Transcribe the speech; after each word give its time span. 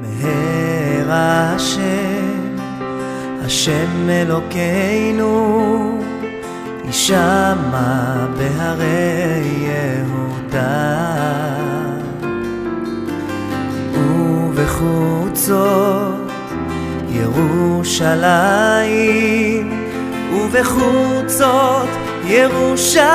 מהר 0.00 1.06
השם, 1.08 2.56
השם 3.44 4.08
אלוקינו, 4.10 6.02
יישמע 6.84 8.26
בהרי 8.38 9.42
יהודה. 9.60 11.06
ובחוצות 14.56 16.32
ירושלים, 17.10 18.46
ובחוצות 20.32 21.88
ירושלים. 22.24 23.06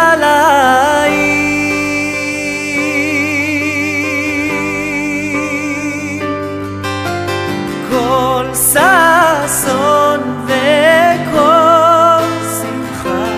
ששון 8.57 10.21
וכל 10.46 12.25
שמחה, 12.61 13.29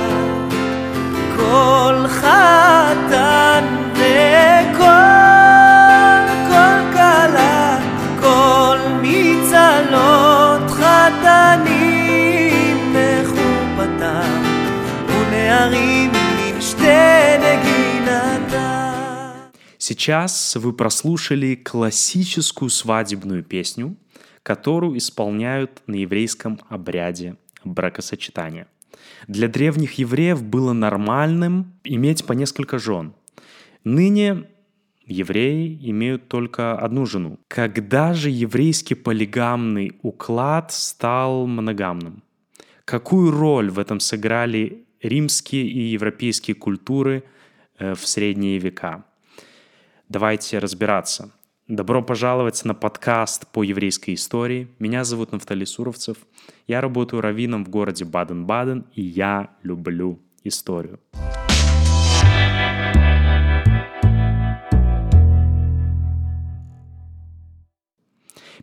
כל 1.37 2.05
חתן 2.09 3.65
וכל 3.93 4.89
כל 6.49 6.81
כלה, 6.93 7.79
כל 8.21 8.79
מצלות 9.03 10.71
חתנים 10.71 12.77
מחופתם, 12.93 14.43
ונערים 15.09 16.11
עם 16.39 16.61
שתי 16.61 17.39
נגינתם. 17.39 18.89
Сейчас 19.79 20.57
вы 20.57 20.73
прослушали 20.73 21.55
классическую 21.55 22.71
свадебную 22.71 23.43
песню, 23.43 23.97
которую 24.44 24.98
исполняют 24.98 25.82
на 25.88 25.96
еврейском 25.96 26.60
обряде 26.70 27.38
бракосочетания. 27.64 28.68
Для 29.28 29.48
древних 29.48 29.94
евреев 29.94 30.44
было 30.44 30.74
нормальным 30.74 31.74
иметь 31.84 32.26
по 32.26 32.34
несколько 32.34 32.78
жен. 32.78 33.14
Ныне 33.84 34.44
евреи 35.06 35.80
имеют 35.90 36.28
только 36.28 36.78
одну 36.78 37.06
жену. 37.06 37.40
Когда 37.48 38.14
же 38.14 38.30
еврейский 38.30 38.96
полигамный 38.96 39.98
уклад 40.02 40.72
стал 40.72 41.48
моногамным? 41.48 42.24
Какую 42.86 43.32
роль 43.32 43.70
в 43.70 43.80
этом 43.80 44.00
сыграли 44.00 44.86
римские 45.02 45.68
и 45.68 45.80
европейские 45.80 46.56
культуры 46.56 47.24
э, 47.80 47.96
в 47.96 48.06
средние 48.08 48.60
века? 48.60 49.06
Давайте 50.10 50.60
разбираться. 50.60 51.32
Добро 51.74 52.04
пожаловать 52.04 52.64
на 52.66 52.76
подкаст 52.76 53.48
по 53.48 53.64
еврейской 53.64 54.14
истории. 54.14 54.68
Меня 54.78 55.04
зовут 55.04 55.32
Нафтали 55.32 55.66
Суровцев. 55.66 56.18
Я 56.68 56.82
работаю 56.82 57.20
раввином 57.20 57.66
в 57.66 57.70
городе 57.70 58.06
Баден-Баден, 58.06 58.86
и 58.94 59.02
я 59.02 59.50
люблю 59.64 60.20
историю. 60.44 61.00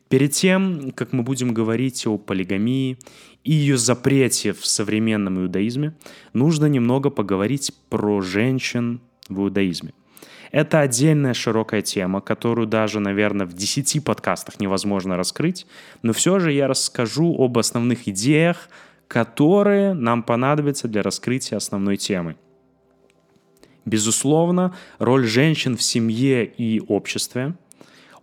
Перед 0.08 0.30
тем, 0.30 0.92
как 0.92 1.12
мы 1.12 1.24
будем 1.24 1.52
говорить 1.52 2.06
о 2.06 2.16
полигамии 2.16 2.96
и 3.42 3.50
ее 3.50 3.76
запрете 3.76 4.52
в 4.52 4.64
современном 4.64 5.40
иудаизме, 5.40 5.96
нужно 6.32 6.66
немного 6.66 7.10
поговорить 7.10 7.72
про 7.88 8.20
женщин 8.20 9.00
в 9.28 9.40
иудаизме. 9.40 9.94
Это 10.50 10.80
отдельная 10.80 11.34
широкая 11.34 11.80
тема, 11.80 12.20
которую 12.20 12.66
даже, 12.66 12.98
наверное, 12.98 13.46
в 13.46 13.52
10 13.52 14.02
подкастах 14.04 14.58
невозможно 14.58 15.16
раскрыть, 15.16 15.66
но 16.02 16.12
все 16.12 16.40
же 16.40 16.52
я 16.52 16.66
расскажу 16.66 17.36
об 17.38 17.58
основных 17.58 18.08
идеях, 18.08 18.68
которые 19.06 19.94
нам 19.94 20.22
понадобятся 20.22 20.88
для 20.88 21.02
раскрытия 21.02 21.56
основной 21.56 21.96
темы. 21.96 22.36
Безусловно, 23.84 24.74
роль 24.98 25.26
женщин 25.26 25.76
в 25.76 25.82
семье 25.82 26.44
и 26.44 26.80
обществе 26.80 27.54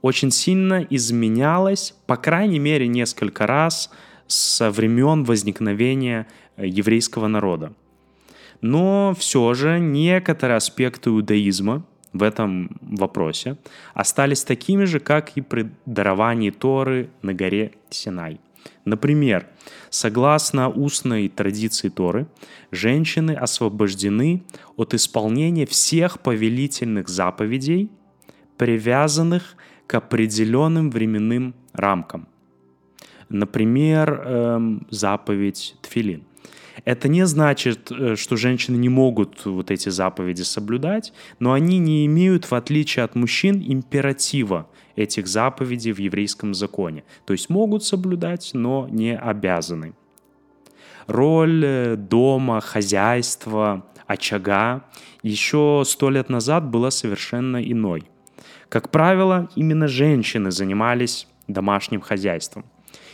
очень 0.01 0.31
сильно 0.31 0.85
изменялась, 0.89 1.95
по 2.05 2.15
крайней 2.15 2.59
мере, 2.59 2.87
несколько 2.87 3.47
раз 3.47 3.89
со 4.27 4.69
времен 4.69 5.23
возникновения 5.23 6.27
э, 6.57 6.67
еврейского 6.67 7.27
народа. 7.27 7.73
Но 8.61 9.15
все 9.17 9.53
же 9.53 9.79
некоторые 9.79 10.57
аспекты 10.57 11.09
иудаизма 11.09 11.83
в 12.17 12.23
этом 12.23 12.77
вопросе 12.81 13.57
остались 13.93 14.43
такими 14.43 14.85
же, 14.85 14.99
как 14.99 15.37
и 15.37 15.41
при 15.41 15.69
даровании 15.85 16.49
Торы 16.49 17.09
на 17.21 17.33
горе 17.33 17.73
Синай. 17.89 18.39
Например, 18.85 19.47
согласно 19.89 20.69
устной 20.69 21.29
традиции 21.29 21.89
Торы, 21.89 22.27
женщины 22.71 23.31
освобождены 23.31 24.43
от 24.75 24.93
исполнения 24.93 25.65
всех 25.65 26.19
повелительных 26.19 27.07
заповедей, 27.07 27.89
привязанных 28.57 29.55
к 29.87 29.95
определенным 29.95 30.89
временным 30.89 31.53
рамкам. 31.73 32.27
Например, 33.29 34.21
эм, 34.25 34.87
заповедь 34.89 35.75
Тфилин. 35.81 36.26
Это 36.85 37.07
не 37.07 37.25
значит, 37.25 37.91
э, 37.91 38.15
что 38.15 38.35
женщины 38.35 38.77
не 38.77 38.89
могут 38.89 39.45
вот 39.45 39.71
эти 39.71 39.89
заповеди 39.89 40.43
соблюдать, 40.43 41.13
но 41.39 41.53
они 41.53 41.79
не 41.79 42.05
имеют, 42.05 42.45
в 42.45 42.53
отличие 42.53 43.05
от 43.05 43.15
мужчин, 43.15 43.63
императива 43.65 44.67
этих 44.95 45.27
заповедей 45.27 45.91
в 45.91 45.99
еврейском 45.99 46.53
законе. 46.53 47.03
То 47.25 47.33
есть 47.33 47.49
могут 47.49 47.83
соблюдать, 47.83 48.51
но 48.53 48.87
не 48.89 49.17
обязаны. 49.17 49.93
Роль 51.07 51.63
э, 51.65 51.95
дома, 51.95 52.61
хозяйства, 52.61 53.85
очага 54.07 54.83
еще 55.23 55.83
сто 55.85 56.09
лет 56.09 56.29
назад 56.29 56.69
была 56.69 56.91
совершенно 56.91 57.57
иной. 57.57 58.03
Как 58.69 58.91
правило, 58.91 59.49
именно 59.55 59.87
женщины 59.87 60.51
занимались 60.51 61.27
домашним 61.47 62.01
хозяйством. 62.01 62.65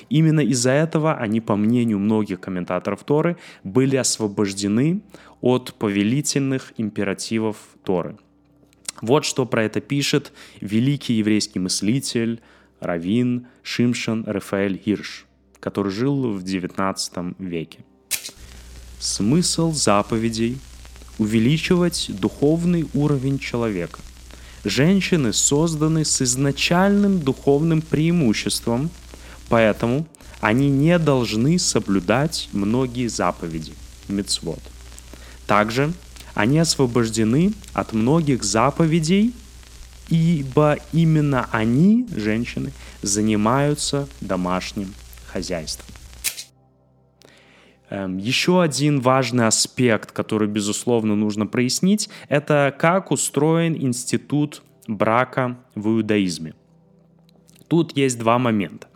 Именно 0.09 0.41
из-за 0.41 0.71
этого 0.71 1.15
они, 1.15 1.41
по 1.41 1.55
мнению 1.55 1.99
многих 1.99 2.39
комментаторов 2.39 3.03
Торы, 3.03 3.37
были 3.63 3.95
освобождены 3.95 5.01
от 5.41 5.73
повелительных 5.75 6.73
императивов 6.77 7.57
Торы. 7.83 8.17
Вот 9.01 9.25
что 9.25 9.45
про 9.45 9.63
это 9.63 9.81
пишет 9.81 10.31
великий 10.61 11.15
еврейский 11.15 11.59
мыслитель, 11.59 12.41
раввин 12.79 13.47
Шимшон 13.61 14.23
Рафаэль 14.25 14.79
Хирш, 14.83 15.25
который 15.59 15.91
жил 15.91 16.31
в 16.31 16.43
XIX 16.43 17.35
веке. 17.39 17.79
Смысл 18.99 19.71
заповедей– 19.71 20.57
увеличивать 21.17 22.09
духовный 22.19 22.87
уровень 22.93 23.37
человека. 23.37 23.99
Женщины 24.63 25.33
созданы 25.33 26.05
с 26.05 26.21
изначальным 26.21 27.19
духовным 27.19 27.81
преимуществом– 27.81 28.89
Поэтому 29.49 30.07
они 30.41 30.69
не 30.69 30.99
должны 30.99 31.57
соблюдать 31.59 32.49
многие 32.51 33.07
заповеди, 33.07 33.73
мицвод. 34.07 34.59
Также 35.47 35.93
они 36.33 36.59
освобождены 36.59 37.53
от 37.73 37.93
многих 37.93 38.43
заповедей, 38.43 39.33
ибо 40.09 40.77
именно 40.91 41.47
они, 41.51 42.07
женщины, 42.15 42.73
занимаются 43.01 44.07
домашним 44.21 44.93
хозяйством. 45.31 45.93
Эм, 47.89 48.17
Еще 48.17 48.61
один 48.61 49.01
важный 49.01 49.47
аспект, 49.47 50.11
который, 50.11 50.47
безусловно, 50.47 51.15
нужно 51.15 51.45
прояснить, 51.45 52.09
это 52.27 52.75
как 52.77 53.11
устроен 53.11 53.75
институт 53.75 54.63
брака 54.87 55.57
в 55.75 55.87
иудаизме. 55.89 56.55
Тут 57.67 57.95
есть 57.95 58.17
два 58.17 58.39
момента. 58.39 58.87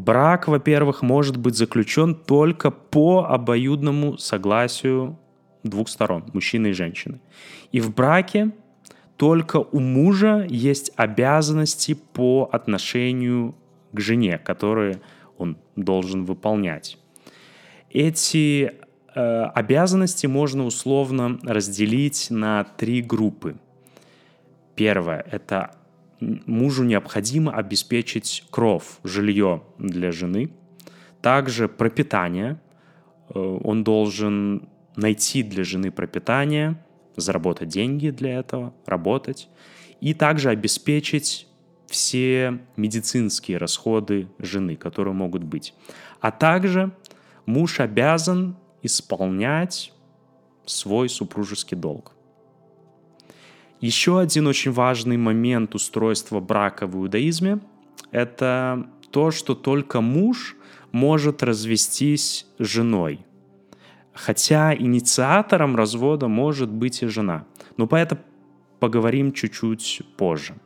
Брак, 0.00 0.48
во-первых, 0.48 1.02
может 1.02 1.36
быть 1.36 1.56
заключен 1.56 2.14
только 2.14 2.70
по 2.70 3.26
обоюдному 3.28 4.16
согласию 4.16 5.18
двух 5.62 5.90
сторон, 5.90 6.24
мужчины 6.32 6.68
и 6.68 6.72
женщины. 6.72 7.20
И 7.70 7.80
в 7.80 7.94
браке 7.94 8.52
только 9.18 9.58
у 9.58 9.78
мужа 9.78 10.46
есть 10.48 10.90
обязанности 10.96 11.92
по 11.92 12.48
отношению 12.50 13.54
к 13.92 14.00
жене, 14.00 14.38
которые 14.38 15.02
он 15.36 15.58
должен 15.76 16.24
выполнять. 16.24 16.96
Эти 17.90 18.72
э, 19.14 19.42
обязанности 19.54 20.26
можно 20.26 20.64
условно 20.64 21.38
разделить 21.42 22.28
на 22.30 22.64
три 22.64 23.02
группы. 23.02 23.56
Первое– 24.76 25.26
это 25.30 25.76
мужу 26.20 26.84
необходимо 26.84 27.52
обеспечить 27.52 28.44
кров, 28.50 29.00
жилье 29.04 29.62
для 29.78 30.12
жены. 30.12 30.50
Также 31.22 31.68
пропитание. 31.68 32.60
Э, 33.34 33.38
он 33.38 33.84
должен 33.84 34.68
найти 34.96 35.42
для 35.42 35.64
жены 35.64 35.90
пропитание, 35.90 36.82
заработать 37.16 37.68
деньги 37.68 38.10
для 38.10 38.38
этого, 38.38 38.74
работать. 38.86 39.48
И 40.00 40.14
также 40.14 40.50
обеспечить 40.50 41.46
все 41.86 42.60
медицинские 42.76 43.58
расходы 43.58 44.28
жены, 44.38 44.76
которые 44.76 45.14
могут 45.14 45.42
быть. 45.42 45.74
А 46.20 46.30
также 46.30 46.92
муж 47.46 47.80
обязан 47.80 48.56
исполнять 48.82 49.92
свой 50.64 51.08
супружеский 51.08 51.76
долг. 51.76 52.14
Еще 53.80 54.20
один 54.20 54.46
очень 54.46 54.72
важный 54.72 55.16
момент 55.16 55.74
устройства 55.74 56.40
брака 56.40 56.86
в 56.86 56.96
иудаизме– 56.96 57.60
это 58.10 58.86
то, 59.10 59.30
что 59.30 59.54
только 59.54 60.00
муж 60.00 60.56
может 60.92 61.42
развестись 61.42 62.46
с 62.58 62.64
женой. 62.64 63.24
Хотя 64.12 64.74
инициатором 64.74 65.76
развода 65.76 66.28
может 66.28 66.70
быть 66.70 67.02
и 67.02 67.06
жена. 67.06 67.46
Но 67.78 67.86
по 67.86 67.96
это 67.96 68.18
поговорим 68.80 69.32
чуть-чуть 69.32 70.02
позже. 70.16 70.56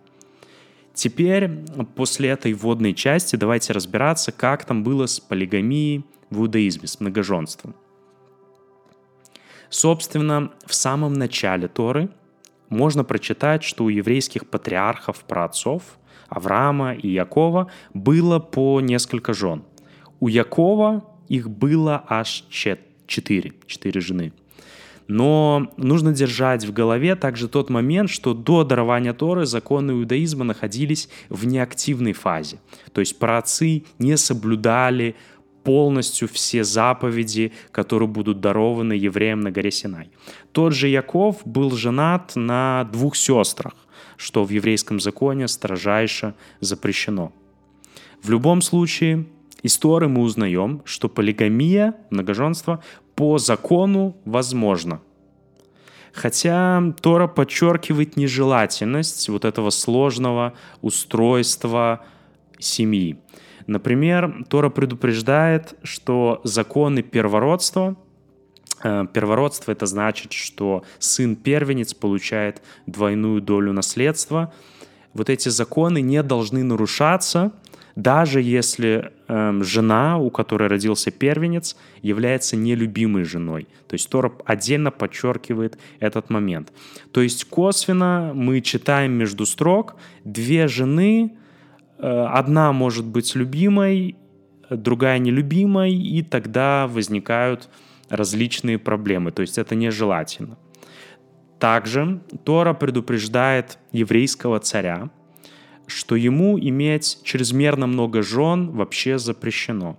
Теперь, 0.93 1.49
после 1.95 2.31
этой 2.31 2.53
вводной 2.53 2.95
части, 2.95 3.37
давайте 3.37 3.73
разбираться, 3.73 4.33
как 4.33 4.65
там 4.65 4.83
было 4.83 5.07
с 5.07 5.21
полигамией 5.21 6.05
в 6.31 6.41
иудаизме, 6.41 6.89
с 6.89 7.01
многоженством. 7.01 7.75
Собственно, 9.71 10.53
в 10.67 10.75
самом 10.75 11.15
начале 11.15 11.69
Торы 11.69 12.11
можно 12.69 13.05
прочитать, 13.05 13.63
что 13.63 13.85
у 13.85 13.89
еврейских 13.89 14.47
патриархов, 14.47 15.25
праотцов, 15.25 15.83
Авраама 16.29 16.95
и 16.95 17.09
Якова, 17.09 17.71
было 17.93 18.39
по 18.39 18.81
несколько 18.81 19.35
жен. 19.35 19.63
У 20.21 20.29
Якова 20.29 21.05
их 21.29 21.51
было 21.51 22.05
аж 22.09 22.45
четыре, 22.49 23.53
четыре 23.67 24.01
жены– 24.01 24.33
но 25.07 25.71
нужно 25.77 26.13
держать 26.13 26.65
в 26.65 26.73
голове 26.73 27.15
также 27.15 27.49
тот 27.49 27.71
момент, 27.71 28.11
что 28.11 28.33
до 28.35 28.65
дарования 28.65 29.13
Торы 29.13 29.47
законы 29.47 29.93
иудаизма 29.93 30.45
находились 30.45 31.09
в 31.29 31.47
неактивной 31.47 32.13
фазе. 32.13 32.59
То 32.93 33.01
есть 33.01 33.19
праотцы 33.19 33.85
не 33.99 34.17
соблюдали 34.17 35.15
полностью 35.65 36.29
все 36.29 36.63
заповеди, 36.63 37.53
которые 37.73 38.09
будут 38.09 38.41
дарованы 38.41 38.93
евреям 38.93 39.41
на 39.41 39.51
горе 39.51 39.71
Синай. 39.71 40.11
Тот 40.53 40.73
же 40.75 40.89
Яков 40.89 41.39
был 41.45 41.71
женат 41.73 42.37
на 42.37 42.85
двух 42.93 43.17
сестрах, 43.17 43.75
что 44.17 44.45
в 44.45 44.51
еврейском 44.51 45.01
законе 45.01 45.49
строжайше 45.49 46.35
запрещено. 46.61 47.33
В 48.23 48.31
любом 48.31 48.63
случае, 48.63 49.27
из 49.63 49.79
Торы 49.79 50.09
мы 50.09 50.23
узнаем, 50.23 50.83
что 50.85 51.09
полигамия, 51.09 51.95
многоженство, 52.11 52.83
по 53.15 53.39
закону 53.39 54.17
возможно. 54.25 55.01
Хотя 56.13 56.95
Тора 57.01 57.27
подчеркивает 57.27 58.17
нежелательность 58.17 59.29
вот 59.29 59.45
этого 59.45 59.71
сложного 59.71 60.53
устройства 60.81 62.05
семьи. 62.59 63.17
Например, 63.67 64.45
Тора 64.49 64.69
предупреждает, 64.69 65.75
что 65.83 66.41
законы 66.45 67.03
первородства 67.03 67.97
э, 68.83 69.07
Первородство 69.13 69.73
это 69.73 69.87
значит, 69.87 70.33
что 70.33 70.85
сын-первенец 70.99 71.95
получает 71.95 72.63
двойную 72.87 73.41
долю 73.41 73.73
наследства. 73.73 74.53
Вот 75.15 75.31
эти 75.31 75.49
законы 75.49 76.01
не 76.03 76.23
должны 76.23 76.63
нарушаться, 76.63 77.53
даже 77.97 78.43
если 78.43 79.13
э, 79.29 79.61
жена, 79.63 80.19
у 80.19 80.31
которой 80.31 80.69
родился 80.69 81.11
первенец, 81.11 81.77
является 82.03 82.57
нелюбимой 82.57 83.25
женой. 83.25 83.69
То 83.87 83.95
есть 83.95 84.11
Тора 84.11 84.33
отдельно 84.45 84.91
подчеркивает 84.91 85.79
этот 86.01 86.29
момент. 86.29 86.73
То 87.13 87.21
есть 87.21 87.45
косвенно 87.45 88.33
мы 88.35 88.61
читаем 88.61 89.13
между 89.13 89.47
строк 89.47 89.95
две 90.25 90.67
жены, 90.67 91.37
одна 91.99 92.73
может 92.73 93.05
быть 93.07 93.35
любимой, 93.35 94.17
другая 94.71 95.19
нелюбимой, 95.19 95.95
и 95.95 96.23
тогда 96.23 96.87
возникают 96.87 97.69
различные 98.09 98.79
проблемы. 98.79 99.31
То 99.31 99.43
есть 99.43 99.59
это 99.59 99.75
нежелательно. 99.75 100.59
Также 101.59 102.21
Тора 102.45 102.75
предупреждает 102.75 103.79
еврейского 103.93 104.59
царя, 104.61 105.11
что 105.87 106.17
ему 106.17 106.59
иметь 106.59 107.21
чрезмерно 107.25 107.87
много 107.87 108.23
жен 108.23 108.71
вообще 108.71 109.19
запрещено. 109.19 109.99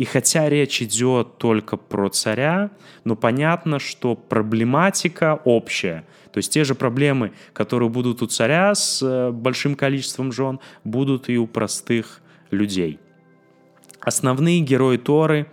И 0.00 0.06
хотя 0.06 0.48
речь 0.48 0.80
идет 0.80 1.36
только 1.36 1.76
про 1.76 2.08
царя, 2.08 2.70
но 3.04 3.16
понятно, 3.16 3.78
что 3.78 4.14
проблематика 4.14 5.38
общая. 5.44 6.06
То 6.32 6.38
есть 6.38 6.50
те 6.50 6.64
же 6.64 6.74
проблемы, 6.74 7.32
которые 7.52 7.90
будут 7.90 8.22
у 8.22 8.26
царя 8.26 8.74
с 8.74 9.02
э, 9.02 9.30
большим 9.30 9.74
количеством 9.74 10.32
жен, 10.32 10.58
будут 10.84 11.28
и 11.28 11.36
у 11.36 11.46
простых 11.46 12.22
людей. 12.50 12.98
Основные 14.00 14.60
герои 14.60 14.96
Торы 14.96 15.48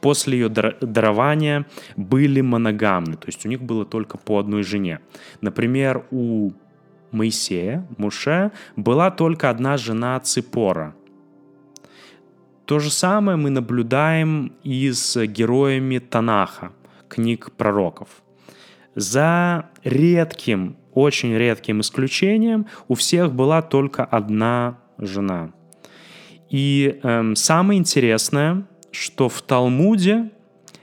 после 0.00 0.38
ее 0.38 0.48
дарования 0.48 1.66
были 1.94 2.40
моногамны, 2.40 3.18
то 3.18 3.26
есть 3.26 3.44
у 3.44 3.50
них 3.50 3.60
было 3.60 3.84
только 3.84 4.16
по 4.16 4.38
одной 4.38 4.62
жене. 4.62 5.00
Например, 5.42 6.06
у 6.10 6.52
Моисея, 7.10 7.86
Муше, 7.98 8.50
была 8.76 9.10
только 9.10 9.50
одна 9.50 9.76
жена 9.76 10.18
Ципора. 10.20 10.94
То 12.70 12.78
же 12.78 12.92
самое 12.92 13.36
мы 13.36 13.50
наблюдаем 13.50 14.52
и 14.62 14.92
с 14.92 15.26
героями 15.26 15.98
Танаха, 15.98 16.70
книг 17.08 17.50
пророков. 17.56 18.22
За 18.94 19.70
редким, 19.82 20.76
очень 20.94 21.34
редким 21.34 21.80
исключением 21.80 22.66
у 22.86 22.94
всех 22.94 23.34
была 23.34 23.60
только 23.62 24.04
одна 24.04 24.78
жена. 24.98 25.50
И 26.48 27.00
эм, 27.02 27.34
самое 27.34 27.76
интересное, 27.76 28.68
что 28.92 29.28
в 29.28 29.42
Талмуде 29.42 30.30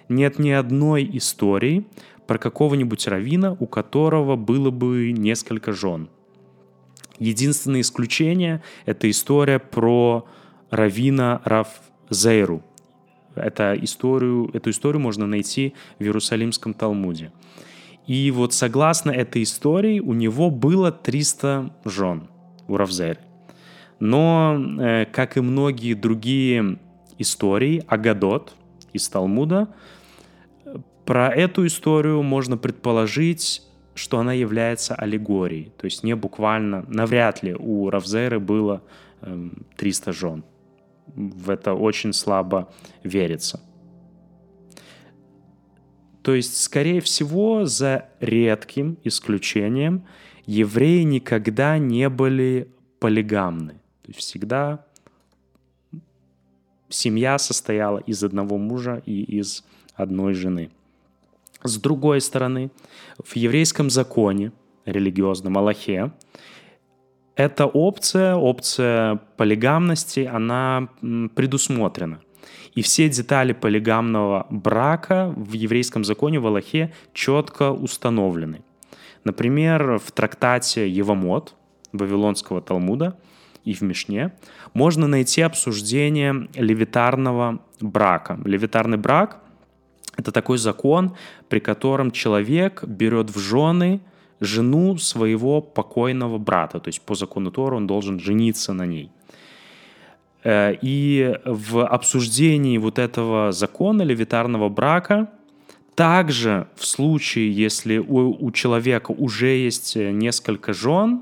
нет 0.10 0.39
ни 0.39 0.50
одной 0.50 1.10
истории 1.13 1.88
про 2.28 2.38
какого-нибудь 2.38 3.07
равина, 3.07 3.56
у 3.57 3.66
которого 3.66 4.36
было 4.36 4.72
бы 4.72 5.13
несколько 5.13 5.72
жен. 5.72 6.10
Единственное 7.18 7.80
исключение— 7.80 8.62
это 8.86 9.10
история 9.10 9.60
про 9.60 10.28
Равина 10.69 11.42
Равзейру. 11.44 12.64
Это 13.36 13.75
историю, 13.80 14.50
эту 14.54 14.72
историю 14.72 15.00
можно 15.00 15.28
найти 15.28 15.74
в 16.00 16.04
Иерусалимском 16.04 16.74
Талмуде. 16.74 17.31
И 18.08 18.31
вот 18.31 18.54
согласно 18.54 19.12
этой 19.12 19.44
истории 19.44 20.00
у 20.00 20.14
него 20.14 20.50
было 20.50 20.92
300 20.92 21.74
жен 21.86 22.30
у 22.68 22.78
Равзейры. 22.78 23.19
Но, 24.00 24.58
э, 24.80 25.06
как 25.06 25.38
и 25.38 25.42
многие 25.42 25.94
другие 25.94 26.80
истории, 27.18 27.84
Агадот 27.88 28.53
из 28.94 29.10
Талмуда, 29.10 29.68
про 31.06 31.30
эту 31.30 31.65
историю 31.65 32.22
можно 32.22 32.58
предположить, 32.58 33.63
что 33.96 34.20
она 34.20 34.34
является 34.34 34.94
аллегорией, 34.94 35.72
то 35.77 35.86
есть 35.86 36.03
не 36.03 36.15
буквально, 36.15 36.86
навряд 36.88 37.44
ли 37.44 37.56
у 37.58 37.89
Равзеры 37.89 38.39
было 38.39 38.84
э, 39.22 39.50
300 39.77 40.12
жен. 40.12 40.44
В 41.16 41.50
это 41.50 41.74
очень 41.74 42.14
слабо 42.14 42.72
верится. 43.04 43.62
То 46.22 46.36
есть, 46.36 46.62
скорее 46.62 47.00
всего, 47.00 47.66
за 47.66 48.10
редким 48.20 48.98
исключением, 49.04 50.06
евреи 50.46 51.04
никогда 51.04 51.78
не 51.78 52.10
были 52.10 52.70
полигамны. 53.00 53.74
То 54.02 54.08
есть 54.08 54.20
всегда 54.20 54.86
семья 56.90 57.38
состояла 57.38 58.00
из 58.00 58.24
одного 58.24 58.58
мужа 58.58 59.02
и 59.06 59.24
из 59.40 59.64
одной 59.96 60.34
жены. 60.34 60.70
С 61.64 61.78
другой 61.78 62.22
стороны, 62.22 62.72
в 63.24 63.36
еврейском 63.36 63.90
законе, 63.90 64.52
религиозном 64.86 65.58
Аллахе, 65.58 66.12
эта 67.38 67.67
опция, 67.67 68.36
опция 68.36 69.20
полигамности, 69.38 70.29
она 70.32 70.89
предусмотрена. 71.36 72.20
И 72.74 72.82
все 72.82 73.10
детали 73.10 73.53
полигамного 73.53 74.48
брака 74.50 75.34
в 75.36 75.53
еврейском 75.53 76.03
законе 76.03 76.39
в 76.39 76.48
Аллахе 76.48 76.94
четко 77.13 77.72
установлены. 77.72 78.63
Например, 79.24 80.00
в 80.00 80.12
трактате 80.12 80.89
Евамот 80.89 81.56
Вавилонского 81.94 82.62
Талмуда 82.62 83.20
и 83.63 83.74
в 83.74 83.82
Мишне 83.82 84.34
можно 84.74 85.08
найти 85.08 85.41
обсуждение 85.41 86.48
левитарного 86.56 87.60
брака. 87.79 88.39
Левитарный 88.46 88.98
брак 88.98 89.41
это 90.17 90.32
такой 90.32 90.58
закон, 90.58 91.15
при 91.50 91.60
котором 91.60 92.10
человек 92.10 92.84
берет 92.84 93.29
в 93.29 93.39
жены 93.39 94.01
жену 94.39 94.98
своего 94.98 95.62
покойного 95.62 96.38
брата. 96.38 96.79
То 96.79 96.89
есть 96.89 97.01
по 97.01 97.15
закону 97.15 97.51
Тора 97.51 97.75
он 97.75 97.88
должен 97.88 98.20
жениться 98.20 98.74
на 98.74 98.86
ней. 98.86 99.12
Э, 100.44 100.75
и 100.82 101.36
в 101.46 101.86
обсуждении 101.86 102.77
вот 102.77 103.00
этого 103.00 103.51
закона 103.51 104.03
левитарного 104.03 104.70
брака 104.70 105.29
также 105.96 106.67
в 106.75 106.86
случае, 106.86 107.51
если 107.51 107.98
у, 107.98 108.46
у 108.46 108.51
человека 108.51 109.12
уже 109.12 109.48
есть 109.48 109.96
несколько 109.96 110.74
жен, 110.74 111.22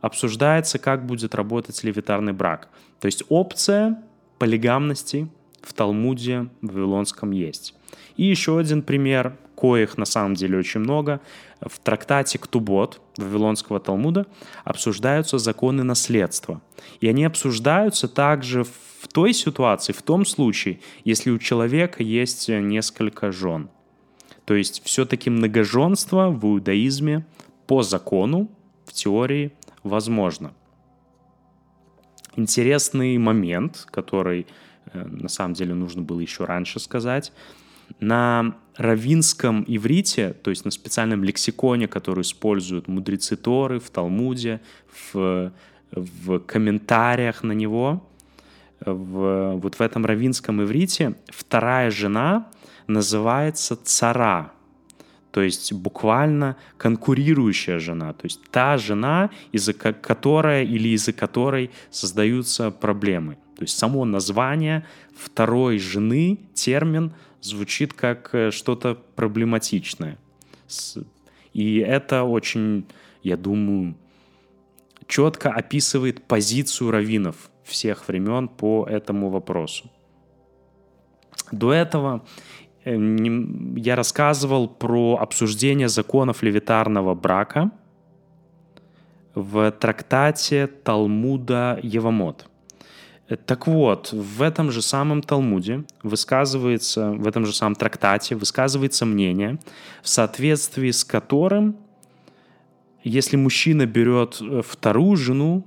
обсуждается, 0.00 0.78
как 0.78 1.06
будет 1.06 1.34
работать 1.34 1.84
левитарный 1.84 2.32
брак. 2.32 2.68
То 3.00 3.06
есть 3.06 3.22
опция 3.28 4.02
полигамности 4.38 5.28
в 5.62 5.74
Талмуде 5.74 6.48
Вавилонском 6.62 7.32
есть. 7.32 7.74
И 8.16 8.24
еще 8.24 8.58
один 8.58 8.82
пример, 8.82 9.36
коих 9.60 9.98
на 9.98 10.06
самом 10.06 10.34
деле 10.34 10.58
очень 10.58 10.80
много. 10.80 11.20
В 11.60 11.78
трактате 11.78 12.38
Ктубот 12.38 13.00
Вавилонского 13.16 13.80
Талмуда 13.80 14.26
обсуждаются 14.64 15.38
законы 15.38 15.82
наследства. 15.82 16.60
И 17.00 17.08
они 17.08 17.24
обсуждаются 17.24 18.08
также 18.08 18.64
в 18.64 19.08
той 19.12 19.34
ситуации, 19.34 19.92
в 19.92 20.02
том 20.02 20.24
случае, 20.24 20.80
если 21.04 21.30
у 21.30 21.38
человека 21.38 22.02
есть 22.02 22.48
несколько 22.48 23.32
жен. 23.32 23.68
То 24.44 24.54
есть 24.54 24.82
все-таки 24.84 25.30
многоженство 25.30 26.30
в 26.30 26.44
иудаизме 26.44 27.26
по 27.66 27.82
закону, 27.82 28.48
в 28.86 28.92
теории, 28.92 29.52
возможно. 29.82 30.52
Интересный 32.36 33.18
момент, 33.18 33.86
который 33.90 34.46
э, 34.92 35.04
на 35.04 35.28
самом 35.28 35.54
деле 35.54 35.74
нужно 35.74 36.02
было 36.02 36.20
еще 36.20 36.44
раньше 36.44 36.80
сказать. 36.80 37.32
На 38.00 38.56
равинском 38.80 39.64
иврите, 39.68 40.34
то 40.42 40.50
есть 40.50 40.64
на 40.64 40.70
специальном 40.70 41.22
лексиконе, 41.22 41.86
который 41.86 42.22
используют 42.22 42.88
мудрецы 42.88 43.36
Торы 43.36 43.78
в 43.78 43.90
Талмуде, 43.90 44.60
в, 45.12 45.52
в 45.92 46.38
комментариях 46.40 47.42
на 47.42 47.52
него, 47.52 48.02
в, 48.80 49.52
вот 49.56 49.74
в 49.74 49.80
этом 49.82 50.06
равинском 50.06 50.62
иврите 50.62 51.14
вторая 51.28 51.90
жена 51.90 52.48
называется 52.86 53.76
цара, 53.76 54.52
то 55.30 55.42
есть 55.42 55.74
буквально 55.74 56.56
конкурирующая 56.78 57.78
жена, 57.78 58.14
то 58.14 58.24
есть 58.24 58.40
та 58.50 58.78
жена, 58.78 59.30
из-за 59.52 59.74
которой 59.74 60.66
или 60.66 60.88
из-за 60.88 61.12
которой 61.12 61.70
создаются 61.90 62.70
проблемы. 62.70 63.36
То 63.56 63.64
есть 63.64 63.76
само 63.76 64.06
название 64.06 64.86
второй 65.14 65.78
жены, 65.78 66.38
термин, 66.54 67.12
звучит 67.40 67.92
как 67.92 68.34
э, 68.34 68.50
что-то 68.50 68.94
проблематичное. 69.16 70.18
И 71.52 71.78
это 71.78 72.24
очень, 72.24 72.86
я 73.22 73.36
думаю, 73.36 73.96
четко 75.06 75.50
описывает 75.50 76.26
позицию 76.26 76.90
раввинов 76.90 77.50
всех 77.64 78.06
времен 78.08 78.48
по 78.48 78.86
этому 78.88 79.30
вопросу. 79.30 79.90
До 81.50 81.72
этого 81.72 82.24
Э, 82.84 82.96
я 83.76 83.96
рассказывал 83.96 84.68
про 84.68 85.18
обсуждение 85.20 85.88
законов 85.88 86.42
левитарного 86.42 87.14
брака 87.14 87.70
в 89.34 89.70
трактате 89.72 90.66
Талмуда 90.66 91.78
Евамот. 91.82 92.49
Э, 93.30 93.36
так 93.36 93.66
вот, 93.66 94.12
в 94.12 94.42
этом 94.42 94.70
же 94.70 94.82
самом 94.82 95.22
Талмуде 95.22 95.84
высказывается, 96.02 97.12
в 97.12 97.26
этом 97.26 97.46
же 97.46 97.54
самом 97.54 97.76
трактате 97.76 98.34
высказывается 98.34 99.06
мнение, 99.06 99.58
в 100.02 100.08
соответствии 100.08 100.90
с 100.90 101.04
которым, 101.04 101.76
если 103.04 103.36
мужчина 103.36 103.86
берет 103.86 104.38
э, 104.42 104.62
вторую 104.66 105.16
жену, 105.16 105.64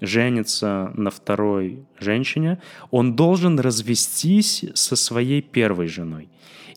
женится 0.00 0.92
на 0.94 1.10
второй 1.10 1.84
женщине, 1.98 2.60
он 2.92 3.16
должен 3.16 3.58
развестись 3.58 4.64
со 4.74 4.94
своей 4.94 5.42
первой 5.42 5.88
женой. 5.88 6.28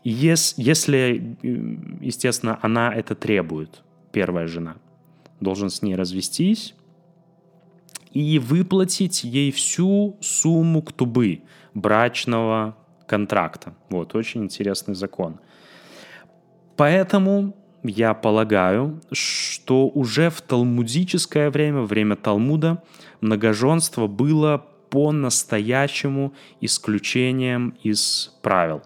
Если, 0.03 1.37
естественно, 2.01 2.57
она 2.63 2.91
это 2.91 3.13
требует, 3.13 3.83
первая 4.11 4.47
жена, 4.47 4.77
должен 5.39 5.69
с 5.69 5.83
ней 5.83 5.95
развестись 5.95 6.73
и 8.11 8.39
выплатить 8.39 9.23
ей 9.23 9.51
всю 9.51 10.17
сумму 10.21 10.81
ктубы 10.81 11.41
брачного 11.73 12.75
контракта. 13.07 13.73
Вот, 13.89 14.15
очень 14.15 14.43
интересный 14.43 14.95
закон. 14.95 15.39
Поэтому 16.75 17.55
я 17.83 18.13
полагаю, 18.13 19.01
что 19.11 19.87
уже 19.87 20.29
в 20.29 20.41
талмудическое 20.41 21.49
время, 21.49 21.81
время 21.81 22.15
Талмуда, 22.15 22.83
многоженство 23.21 24.07
было 24.07 24.65
по-настоящему 24.89 26.33
исключением 26.59 27.75
из 27.81 28.37
правил. 28.41 28.83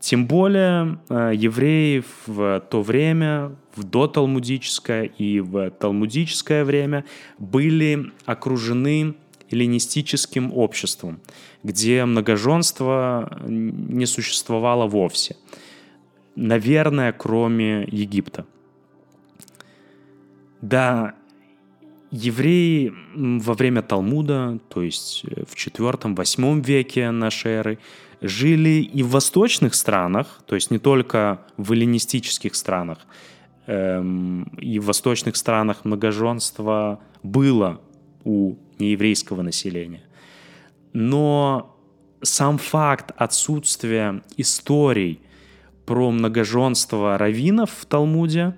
Тем 0.00 0.26
более 0.26 0.98
э, 1.08 1.32
евреи 1.34 2.04
в 2.26 2.60
то 2.70 2.82
время, 2.82 3.56
в 3.74 3.84
доталмудическое 3.84 5.04
и 5.04 5.40
в 5.40 5.70
талмудическое 5.70 6.64
время 6.64 7.04
были 7.38 8.12
окружены 8.24 9.14
эллинистическим 9.50 10.52
обществом, 10.52 11.20
где 11.62 12.04
многоженство 12.04 13.40
не 13.46 14.06
существовало 14.06 14.86
вовсе– 14.86 15.36
наверное, 16.38 17.12
кроме 17.12 17.84
Египта. 17.90 18.46
Да, 20.60 21.14
евреи 22.10 22.92
во 23.14 23.54
время 23.54 23.82
Талмуда, 23.82 24.58
то 24.68 24.82
есть 24.82 25.24
э, 25.24 25.44
в 25.44 25.54
IV-VIII 25.54 26.64
веке 26.64 27.10
нашей 27.10 27.52
эры, 27.52 27.78
жили 28.20 28.82
и 28.82 29.02
в 29.02 29.10
восточных 29.10 29.74
странах, 29.74 30.40
то 30.46 30.54
есть 30.54 30.70
не 30.70 30.78
только 30.78 31.42
в 31.56 31.72
эллинистических 31.72 32.54
странах, 32.54 32.98
эм, 33.66 34.44
и 34.58 34.78
в 34.78 34.86
восточных 34.86 35.36
странах 35.36 35.84
многоженство 35.84 37.00
было 37.22 37.80
у 38.24 38.56
нееврейского 38.78 39.42
населения. 39.42 40.02
Но 40.92 41.76
сам 42.22 42.58
факт 42.58 43.12
отсутствия 43.16 44.22
историй 44.36 45.20
про 45.86 46.10
многоженство 46.10 47.16
раввинов 47.16 47.70
в 47.70 47.86
Талмуде 47.86 48.56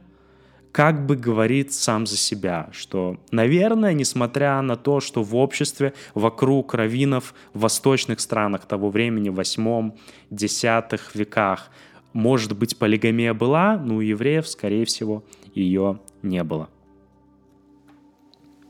как 0.73 1.05
бы 1.05 1.17
говорит 1.17 1.73
сам 1.73 2.07
за 2.07 2.17
себя, 2.17 2.69
что, 2.73 3.19
наверное, 3.33 3.93
несмотря 3.93 4.61
на 4.63 4.77
то, 4.77 5.01
что 5.01 5.23
в 5.23 5.35
обществе 5.35 5.95
вокруг 6.15 6.75
раввинов 6.75 7.35
в 7.55 7.61
восточных 7.61 8.21
странах 8.21 8.67
того 8.67 8.91
времени, 8.91 9.31
в 9.31 9.41
8-10 9.41 11.01
веках, 11.15 11.71
может 12.13 12.57
быть, 12.57 12.77
полигамия 12.77 13.35
была, 13.35 13.77
но 13.77 13.97
у 13.97 14.01
евреев, 14.01 14.47
скорее 14.47 14.85
всего, 14.85 15.25
ее 15.55 16.01
не 16.23 16.43
было. 16.45 16.69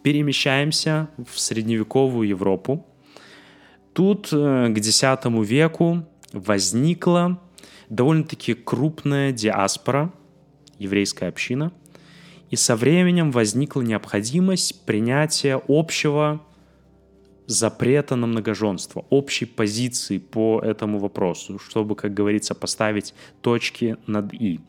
Перемещаемся 0.03 1.11
в 1.19 1.39
средневековую 1.39 2.29
Европу. 2.29 2.87
Тут 3.93 4.29
э, 4.33 4.73
к 4.73 4.79
X 4.79 5.03
веку 5.47 6.07
возникла 6.33 7.41
довольно-таки 7.91 8.55
крупная 8.55 9.33
диаспора, 9.33 10.13
еврейская 10.79 11.29
община, 11.29 11.73
и 12.51 12.57
со 12.57 12.77
временем 12.77 13.31
возникла 13.31 13.83
необходимость 13.83 14.85
принятия 14.85 15.61
общего 15.69 16.41
запрета 17.47 18.17
на 18.17 18.27
многоженство, 18.27 19.05
общей 19.11 19.45
позиции 19.45 20.19
по 20.19 20.61
этому 20.61 20.99
вопросу, 20.99 21.59
чтобы, 21.59 21.97
как 21.97 22.15
говорится, 22.15 22.55
поставить 22.55 23.15
точки 23.41 23.97
над 24.07 24.33
«и». 24.35 24.61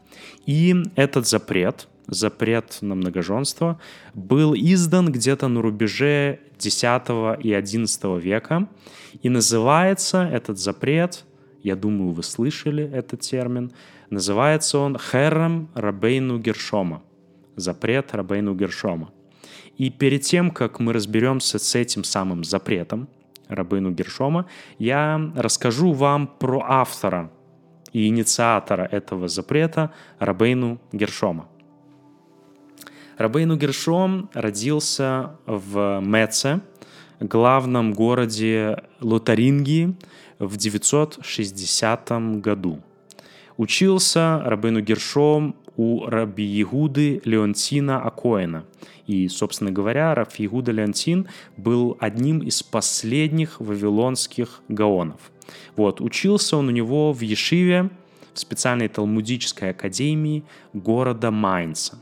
И 0.46 0.76
этот 0.96 1.28
запрет, 1.28 1.88
запрет 2.08 2.80
на 2.82 2.96
многоженство, 2.96 3.80
был 4.16 4.56
издан 4.56 5.12
где-то 5.12 5.48
на 5.48 5.62
рубеже 5.62 6.40
X 6.56 6.84
и 6.84 7.52
XI 7.52 8.20
века, 8.20 8.68
и 9.22 9.30
называется 9.30 10.24
этот 10.24 10.58
запрет 10.58 11.26
я 11.64 11.76
думаю, 11.76 12.12
вы 12.12 12.24
слышали 12.24 12.84
этот 12.84 13.22
термин. 13.22 13.72
Называется 14.10 14.80
он 14.80 14.98
Херем 14.98 15.70
Рабейну 15.76 16.40
Гершома. 16.40 17.04
Запрет 17.56 18.14
Рабейну 18.14 18.56
Гершома. 18.56 19.12
И 19.78 19.90
перед 19.90 20.22
тем, 20.22 20.52
как 20.52 20.80
мы 20.80 20.94
разберемся 20.94 21.60
с 21.60 21.76
этим 21.76 22.04
самым 22.04 22.44
запретом 22.44 23.08
Рабейну 23.48 23.92
Гершома, 23.92 24.46
я 24.78 25.32
расскажу 25.36 25.92
вам 25.94 26.28
про 26.28 26.64
автора 26.68 27.32
и 27.94 28.08
инициатора 28.08 28.84
этого 28.84 29.28
запрета 29.28 29.92
Рабейну 30.20 30.80
Гершома. 30.92 31.48
Рабейну 33.18 33.58
Гершом 33.58 34.30
родился 34.34 35.36
в 35.46 36.00
Меце, 36.02 36.62
главном 37.20 37.94
городе 37.94 38.84
Лотарингии, 39.00 39.96
в 40.40 40.58
960 40.58 42.42
году. 42.42 42.82
Учился 43.58 44.42
Рабыну 44.44 44.82
Гершом 44.82 45.56
у 45.78 46.06
Раби 46.06 46.44
Ягуды 46.44 47.22
Леонтина 47.26 48.02
Акоина. 48.02 48.66
И, 49.08 49.28
собственно 49.28 49.72
говоря, 49.72 50.14
Раб 50.16 50.34
Ягуда 50.36 50.72
Леонтин 50.72 51.28
был 51.58 51.98
одним 52.00 52.40
из 52.40 52.64
последних 52.64 53.60
вавилонских 53.60 54.62
гаонов. 54.68 55.32
Вот, 55.76 56.02
учился 56.02 56.58
он 56.58 56.68
у 56.68 56.72
него 56.72 57.12
в 57.12 57.22
Ешиве, 57.22 57.90
в 58.34 58.40
специальной 58.40 58.88
талмудической 58.88 59.72
академии 59.72 60.44
города 60.74 61.32
Майнца. 61.32 61.98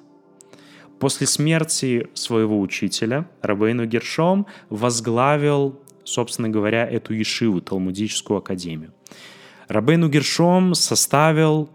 После 0.99 1.25
смерти 1.25 2.09
своего 2.13 2.59
учителя 2.59 3.25
Рабейну 3.41 3.85
Гершом 3.85 4.45
возглавил, 4.69 5.79
собственно 6.03 6.49
говоря, 6.49 6.85
эту 6.85 7.13
Ешиву, 7.13 7.61
Талмудическую 7.61 8.39
академию. 8.39 8.93
Рабейну 9.69 10.09
Гершом 10.09 10.75
составил 10.75 11.69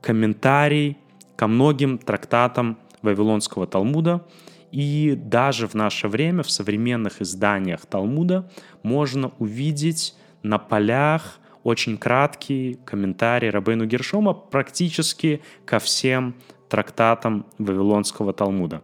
комментарий 0.00 0.96
ко 1.36 1.46
многим 1.46 1.98
трактатам 1.98 2.78
Вавилонского 3.02 3.66
Талмуда, 3.66 4.24
и 4.70 5.14
даже 5.16 5.68
в 5.68 5.74
наше 5.74 6.08
время 6.08 6.42
в 6.42 6.50
современных 6.50 7.22
изданиях 7.22 7.86
Талмуда 7.86 8.50
можно 8.82 9.30
увидеть 9.38 10.16
на 10.42 10.58
полях 10.58 11.38
очень 11.62 11.96
краткий 11.96 12.78
комментарий 12.84 13.50
Рабейну 13.50 13.86
Гершома 13.86 14.34
практически 14.34 15.42
ко 15.64 15.78
всем 15.78 16.34
трактатам 16.68 17.46
Вавилонского 17.58 18.32
Талмуда. 18.32 18.82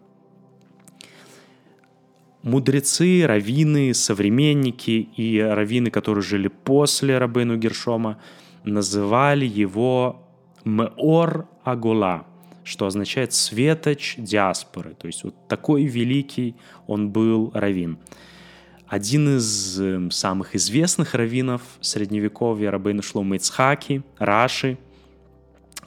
Мудрецы, 2.42 3.26
раввины, 3.26 3.92
современники 3.92 5.08
и 5.16 5.40
раввины, 5.40 5.90
которые 5.90 6.22
жили 6.22 6.48
после 6.48 7.18
Рабейну 7.18 7.56
Гершома, 7.56 8.18
называли 8.64 9.44
его 9.44 10.22
Меор 10.64 11.48
Агола, 11.64 12.26
что 12.70 12.86
означает 12.86 13.32
светоч 13.32 14.14
диаспоры. 14.16 14.94
То 14.94 15.08
есть 15.08 15.24
вот 15.24 15.34
такой 15.48 15.84
великий 15.86 16.54
он 16.86 17.10
был 17.10 17.50
раввин. 17.52 17.98
Один 18.86 19.38
из 19.38 19.80
эм, 19.80 20.12
самых 20.12 20.54
известных 20.54 21.14
раввинов 21.14 21.62
средневековья, 21.80 22.70
Рабейну 22.70 23.02
Шлома 23.02 23.36
Ицхаки, 23.36 24.04
Раши, 24.18 24.78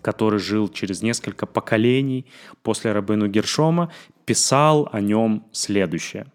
который 0.02 0.40
жил 0.40 0.68
через 0.68 1.02
несколько 1.02 1.46
поколений 1.46 2.25
после 2.63 2.92
Рабейну 2.92 3.28
Гершома, 3.28 3.90
писал 4.25 4.90
о 4.92 5.00
нем 5.00 5.46
следующее. 5.54 6.25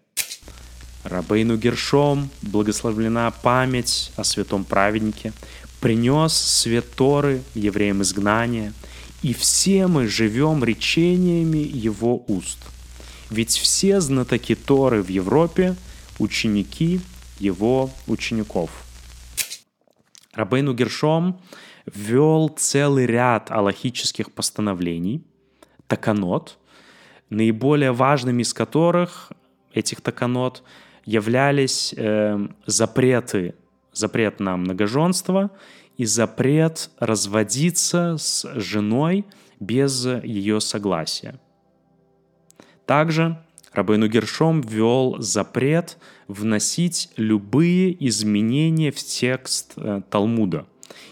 Рабейну 1.03 1.57
Гершом, 1.57 2.27
благословлена 2.41 3.31
память 3.43 4.11
о 4.15 4.23
святом 4.23 4.63
праведнике, 4.63 5.31
принес 5.79 6.33
свет 6.33 6.85
Торы 6.95 7.43
евреям 7.53 8.01
изгнания, 8.01 8.73
и 9.21 9.33
все 9.33 9.87
мы 9.87 10.07
живем 10.07 10.63
речениями 10.63 11.57
его 11.57 12.23
уст. 12.27 12.59
Ведь 13.29 13.51
все 13.51 14.01
знатоки 14.01 14.55
Торы 14.55 15.01
в 15.03 15.09
Европе– 15.09 15.75
ученики 16.19 16.99
его 17.39 17.89
учеников. 18.07 18.69
Рабейну 20.33 20.73
Гершом 20.73 21.41
ввел 21.85 22.49
целый 22.49 23.05
ряд 23.05 23.49
аллахических 23.49 24.31
постановлений, 24.31 25.23
таканот, 25.87 26.59
наиболее 27.29 27.91
важными 27.91 28.43
из 28.43 28.53
которых, 28.53 29.31
этих 29.73 30.01
таканот, 30.01 30.63
являлись 31.05 31.93
э, 31.97 32.47
запреты, 32.65 33.55
запрет 33.93 34.39
на 34.39 34.55
многоженство 34.57 35.49
и 35.99 36.05
запрет 36.05 36.91
разводиться 36.97 38.15
с 38.17 38.49
женой 38.55 39.25
без 39.59 40.05
ее 40.05 40.61
согласия. 40.61 41.37
Также 42.85 43.37
Рабейну 43.73 44.07
Гершом 44.07 44.61
ввел 44.61 45.17
запрет 45.19 45.97
вносить 46.29 47.09
любые 47.17 48.07
изменения 48.07 48.91
в 48.91 48.95
текст 48.95 49.73
э, 49.75 50.01
Талмуда. 50.09 50.67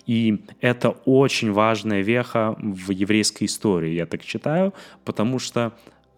И 0.06 0.46
это 0.62 0.92
очень 1.04 1.52
важная 1.52 2.02
веха 2.02 2.56
в 2.58 2.92
еврейской 2.92 3.44
истории, 3.44 3.92
я 3.92 4.06
так 4.06 4.24
считаю, 4.24 4.74
потому 5.04 5.38
что, 5.38 5.74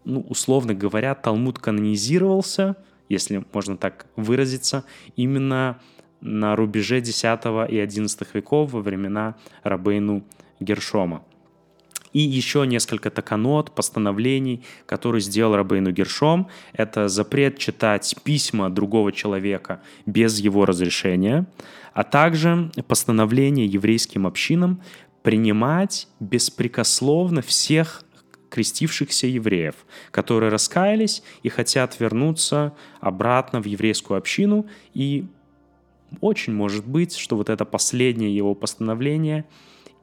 ну, 0.06 0.22
условно 0.30 0.76
говоря, 0.76 1.16
Талмуд 1.16 1.58
канонизировался, 1.58 2.76
если 3.10 3.44
можно 3.52 3.78
так 3.78 4.06
выразиться, 4.16 4.86
именно 5.16 5.82
на 6.22 6.56
рубеже 6.56 7.00
X 7.00 7.24
и 7.24 7.26
XI 7.26 8.28
веков 8.34 8.72
во 8.72 8.82
времена 8.82 9.36
Рабейну 9.64 10.24
Гершома. 10.60 11.24
И 12.12 12.20
еще 12.20 12.66
несколько 12.66 13.12
таканот, 13.12 13.72
постановлений, 13.76 14.64
которые 14.86 15.22
сделал 15.22 15.56
Рабейну 15.56 15.92
Гершом. 15.92 16.48
Это 16.74 17.08
запрет 17.08 17.58
читать 17.60 18.16
письма 18.24 18.70
другого 18.70 19.12
человека 19.12 19.82
без 20.06 20.40
его 20.40 20.66
разрешения, 20.66 21.46
а 21.94 22.04
также 22.04 22.72
постановление 22.88 23.68
еврейским 23.68 24.26
общинам 24.26 24.82
принимать 25.22 26.08
беспрекословно 26.20 27.42
всех 27.42 28.04
крестившихся 28.50 29.28
евреев, 29.28 29.76
которые 30.10 30.50
раскаялись 30.50 31.22
и 31.44 31.50
хотят 31.50 32.00
вернуться 32.00 32.74
обратно 33.00 33.62
в 33.62 33.66
еврейскую 33.66 34.18
общину. 34.18 34.66
И 34.96 35.28
очень 36.22 36.54
может 36.54 36.88
быть, 36.88 37.16
что 37.16 37.36
вот 37.36 37.50
это 37.50 37.66
последнее 37.66 38.36
его 38.36 38.56
постановление 38.56 39.46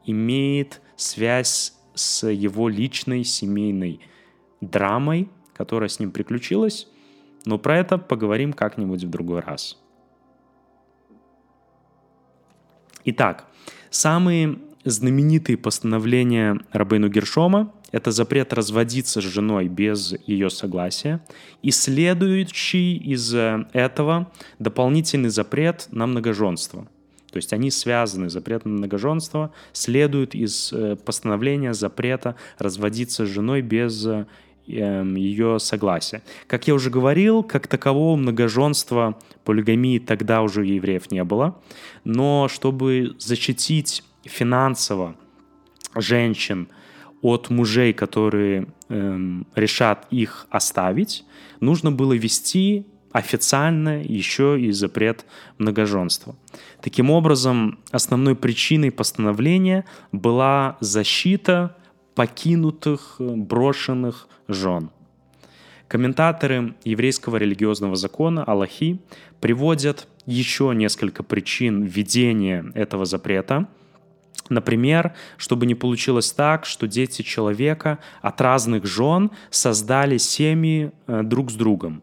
имеет 0.04 0.80
связь 0.96 1.74
с 1.94 2.26
его 2.26 2.68
личной 2.68 3.24
семейной 3.24 4.00
драмой, 4.60 5.28
которая 5.54 5.88
с 5.88 5.98
ним 5.98 6.10
приключилась, 6.10 6.88
но 7.44 7.58
про 7.58 7.78
это 7.78 7.98
поговорим 7.98 8.52
как-нибудь 8.52 9.04
в 9.04 9.10
другой 9.10 9.40
раз. 9.40 9.78
Итак, 13.04 13.46
самые 13.90 14.58
знаменитые 14.84 15.56
постановления 15.56 16.60
Рабейну 16.72 17.08
Гершома– 17.08 17.72
это 17.92 18.10
запрет 18.10 18.52
разводиться 18.52 19.20
с 19.20 19.24
женой 19.24 19.68
без 19.68 20.14
ее 20.26 20.50
согласия, 20.50 21.20
и 21.62 21.70
следующий 21.70 22.96
из 22.96 23.32
этого 23.34 24.30
дополнительный 24.58 25.30
запрет 25.30 25.88
на 25.90 26.06
многоженство– 26.06 26.88
то 27.36 27.38
есть 27.38 27.52
они 27.52 27.70
связаны, 27.70 28.30
запрет 28.30 28.64
на 28.64 28.70
многоженство 28.70 29.52
следует 29.74 30.34
из 30.34 30.72
э, 30.72 30.96
постановления 30.96 31.74
запрета 31.74 32.34
разводиться 32.56 33.26
с 33.26 33.28
женой 33.28 33.60
без 33.60 34.06
э, 34.06 34.26
эм, 34.68 35.16
ее 35.16 35.58
согласия. 35.58 36.22
Как 36.46 36.66
я 36.66 36.72
уже 36.72 36.88
говорил, 36.88 37.42
как 37.42 37.66
такового 37.66 38.16
многоженства, 38.16 39.18
полигамии 39.44 39.98
тогда 39.98 40.40
уже 40.40 40.62
у 40.62 40.64
евреев 40.64 41.10
не 41.10 41.22
было. 41.24 41.60
Но 42.04 42.48
чтобы 42.48 43.14
защитить 43.18 44.02
финансово 44.24 45.14
женщин 45.94 46.68
от 47.26 47.50
мужей, 47.50 47.92
которые 47.92 48.68
эм, 48.88 49.46
решат 49.56 50.06
их 50.10 50.46
оставить, 50.50 51.24
нужно 51.60 51.90
было 51.90 52.12
вести 52.12 52.86
официально 53.10 54.02
еще 54.02 54.60
и 54.60 54.70
запрет 54.70 55.24
многоженства. 55.58 56.36
Таким 56.80 57.10
образом, 57.10 57.78
основной 57.90 58.36
причиной 58.36 58.90
постановления 58.90 59.84
была 60.12 60.76
защита 60.80 61.76
покинутых, 62.14 63.16
брошенных 63.18 64.28
жен. 64.48 64.90
Комментаторы 65.88 66.74
еврейского 66.84 67.36
религиозного 67.36 67.96
закона 67.96 68.44
Аллахи 68.44 69.00
приводят 69.40 70.06
еще 70.26 70.72
несколько 70.74 71.22
причин 71.22 71.82
введения 71.82 72.70
этого 72.74 73.04
запрета. 73.04 73.68
Например, 74.48 75.14
чтобы 75.36 75.66
не 75.66 75.74
получилось 75.74 76.32
так, 76.32 76.66
что 76.66 76.86
дети 76.86 77.22
человека 77.22 77.98
от 78.22 78.40
разных 78.40 78.86
жен 78.86 79.30
создали 79.50 80.18
семьи 80.18 80.92
э, 81.06 81.22
друг 81.22 81.50
с 81.50 81.54
другом. 81.54 82.02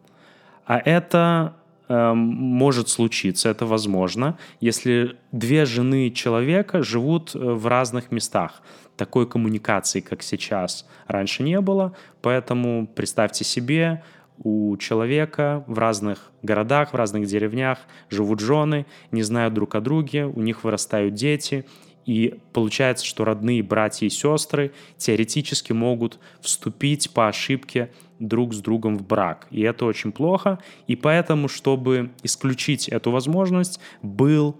А 0.66 0.78
это 0.78 1.56
э, 1.88 2.14
может 2.14 2.90
случиться, 2.90 3.50
это 3.50 3.66
возможно, 3.66 4.38
если 4.60 5.18
две 5.32 5.66
жены 5.66 6.10
человека 6.10 6.84
живут 6.84 7.36
э, 7.36 7.40
в 7.40 7.68
разных 7.68 8.12
местах. 8.12 8.62
Такой 8.98 9.28
коммуникации, 9.28 10.02
как 10.02 10.22
сейчас, 10.22 10.86
раньше 11.08 11.44
не 11.44 11.60
было, 11.62 11.96
поэтому 12.22 12.88
представьте 12.88 13.44
себе, 13.44 14.04
у 14.44 14.76
человека 14.78 15.64
в 15.68 15.78
разных 15.78 16.32
городах, 16.42 16.92
в 16.92 16.96
разных 16.96 17.28
деревнях 17.28 17.80
живут 18.10 18.40
жены, 18.40 18.86
не 19.12 19.22
знают 19.22 19.54
друг 19.54 19.76
о 19.76 19.82
друге, 19.82 20.26
у 20.26 20.42
них 20.42 20.64
вырастают 20.64 21.14
дети, 21.14 21.66
и 22.06 22.40
получается, 22.52 23.06
что 23.06 23.26
родные 23.26 23.64
братья 23.64 24.06
и 24.06 24.10
сестры 24.10 24.74
теоретически 24.98 25.74
могут 25.74 26.20
вступить 26.42 27.12
по 27.12 27.28
ошибке 27.28 27.92
друг 28.20 28.54
с 28.54 28.60
другом 28.60 28.98
в 28.98 29.06
брак. 29.06 29.48
И 29.52 29.62
это 29.62 29.86
очень 29.86 30.12
плохо. 30.12 30.60
И 30.88 30.96
поэтому, 30.96 31.48
чтобы 31.48 32.12
исключить 32.24 32.88
эту 32.90 33.12
возможность, 33.12 33.80
был 34.02 34.60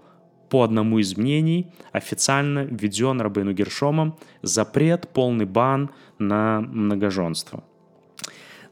по 0.50 0.62
одному 0.62 0.98
из 0.98 1.16
мнений 1.16 1.72
официально 1.92 2.60
введен 2.60 3.20
Рабейну 3.20 3.52
Гершомом 3.52 4.18
запрет, 4.42 5.08
полный 5.12 5.46
бан 5.46 5.90
на 6.18 6.60
многоженство. 6.60 7.64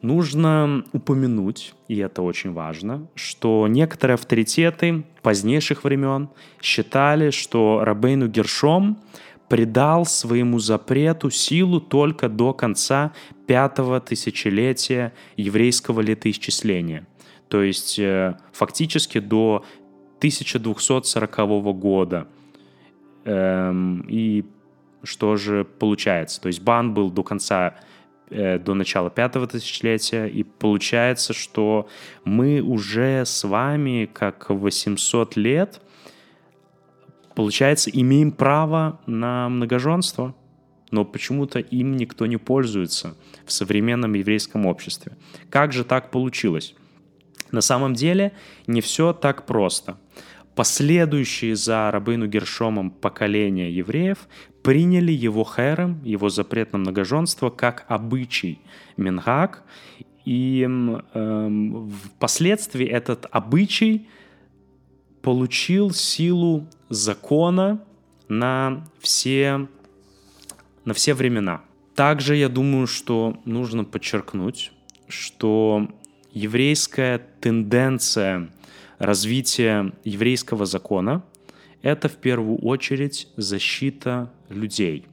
Нужно 0.02 0.84
упомянуть, 0.92 1.74
и 1.86 1.98
это 1.98 2.22
очень 2.22 2.52
важно, 2.52 3.06
что 3.14 3.68
некоторые 3.68 4.14
авторитеты 4.14 5.04
позднейших 5.22 5.84
времен 5.84 6.28
считали, 6.60 7.30
что 7.30 7.82
Рабейну 7.84 8.26
Гершом 8.26 8.98
придал 9.48 10.04
своему 10.04 10.58
запрету 10.58 11.30
силу 11.30 11.80
только 11.80 12.28
до 12.28 12.52
конца 12.52 13.12
пятого 13.46 14.00
тысячелетия 14.00 15.12
еврейского 15.36 16.00
летоисчисления. 16.00 17.06
То 17.48 17.62
есть 17.62 17.98
э, 18.00 18.36
фактически 18.52 19.20
до 19.20 19.64
1240 20.18 21.36
года. 21.78 22.26
Эм, 23.24 24.04
и 24.08 24.44
что 25.04 25.36
же 25.36 25.64
получается? 25.64 26.40
То 26.40 26.48
есть 26.48 26.60
бан 26.62 26.92
был 26.92 27.10
до 27.10 27.22
конца 27.22 27.74
до 28.32 28.74
начала 28.74 29.10
пятого 29.10 29.46
тысячелетия, 29.46 30.26
и 30.26 30.42
получается, 30.42 31.32
что 31.32 31.88
мы 32.24 32.60
уже 32.60 33.24
с 33.26 33.44
вами, 33.44 34.08
как 34.12 34.50
800 34.50 35.36
лет, 35.36 35.80
получается, 37.34 37.90
имеем 37.90 38.32
право 38.32 39.00
на 39.06 39.48
многоженство, 39.48 40.34
но 40.90 41.04
почему-то 41.04 41.58
им 41.58 41.96
никто 41.96 42.26
не 42.26 42.36
пользуется 42.36 43.16
в 43.46 43.52
современном 43.52 44.12
еврейском 44.14 44.66
обществе. 44.66 45.16
Как 45.50 45.72
же 45.72 45.84
так 45.84 46.10
получилось? 46.10 46.74
На 47.50 47.60
самом 47.60 47.94
деле 47.94 48.32
не 48.66 48.80
все 48.80 49.12
так 49.12 49.46
просто. 49.46 49.98
Последующие 50.54 51.56
за 51.56 51.90
Рабыну 51.90 52.26
Гершомом 52.26 52.90
поколения 52.90 53.70
евреев 53.70 54.28
приняли 54.62 55.10
его 55.10 55.44
херем, 55.44 56.02
его 56.04 56.28
запрет 56.28 56.72
на 56.72 56.78
многоженство, 56.78 57.48
как 57.48 57.86
обычай 57.88 58.60
Мингак, 58.98 59.64
и 60.26 60.68
э, 61.14 61.86
впоследствии 62.16 62.86
этот 62.86 63.26
обычай 63.30 64.08
получил 65.22 65.90
силу 65.92 66.68
закона 66.90 67.82
на 68.28 68.86
все, 69.00 69.68
на 70.84 70.94
все 70.94 71.14
времена. 71.14 71.62
Также 71.94 72.36
я 72.36 72.48
думаю, 72.48 72.86
что 72.86 73.40
нужно 73.44 73.84
подчеркнуть, 73.84 74.72
что 75.08 75.88
еврейская 76.32 77.18
тенденция 77.40 78.50
развития 79.02 79.92
еврейского 80.04 80.64
закона— 80.64 81.24
это 81.82 82.08
в 82.08 82.16
первую 82.16 82.58
очередь 82.58 83.26
защита 83.36 84.32
людей. 84.48 85.06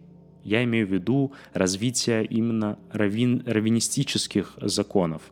Я 0.44 0.64
имею 0.64 0.88
в 0.88 0.94
виду 0.94 1.34
развитие 1.54 2.24
именно 2.24 2.78
раввин, 2.92 3.44
раввинистических 3.48 4.54
законов. 4.62 5.24